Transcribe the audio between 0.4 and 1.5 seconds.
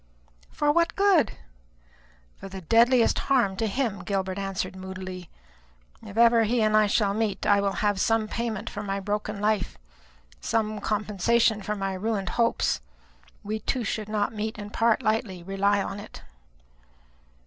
"For what good?"